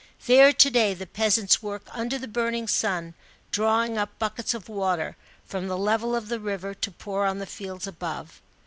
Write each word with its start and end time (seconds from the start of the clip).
There 0.25 0.51
to 0.51 0.69
day 0.71 0.95
the 0.95 1.05
peasants 1.05 1.61
work 1.61 1.83
under 1.91 2.17
the 2.17 2.27
burning 2.27 2.67
sun, 2.67 3.13
drawing 3.51 3.99
up 3.99 4.17
buckets 4.17 4.55
of 4.55 4.67
water, 4.67 5.15
from 5.45 5.67
the 5.67 5.77
level 5.77 6.15
of 6.15 6.27
the 6.27 6.39
river, 6.39 6.73
to 6.73 6.89
pour 6.89 7.27
on 7.27 7.37
the 7.37 7.45
fields 7.45 7.85
above. 7.85 8.41